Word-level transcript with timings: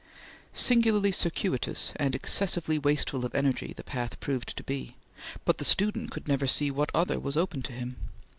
Singularly 0.55 1.11
circuitous 1.11 1.93
and 1.97 2.15
excessively 2.15 2.79
wasteful 2.79 3.23
of 3.23 3.35
energy 3.35 3.71
the 3.73 3.83
path 3.83 4.19
proved 4.19 4.57
to 4.57 4.63
be, 4.63 4.95
but 5.45 5.59
the 5.59 5.63
student 5.63 6.09
could 6.09 6.27
never 6.27 6.47
see 6.47 6.71
what 6.71 6.89
other 6.95 7.19
was 7.19 7.37
open 7.37 7.61
to 7.61 7.71
him. 7.71 7.97